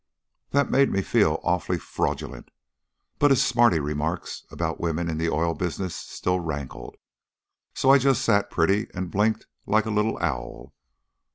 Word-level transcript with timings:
"That 0.49 0.71
made 0.71 0.89
me 0.91 1.03
feel 1.03 1.39
awfully 1.43 1.77
fraudulent, 1.77 2.49
but 3.19 3.29
his 3.29 3.45
smarty 3.45 3.79
remarks 3.79 4.47
about 4.49 4.79
women 4.79 5.07
in 5.07 5.19
the 5.19 5.29
oil 5.29 5.53
business 5.53 5.93
still 5.95 6.39
rankled, 6.39 6.95
so 7.75 7.91
I 7.91 7.99
just 7.99 8.23
sat 8.25 8.49
pretty 8.49 8.87
and 8.95 9.11
blinked 9.11 9.45
like 9.67 9.85
a 9.85 9.91
little 9.91 10.17
owl. 10.17 10.73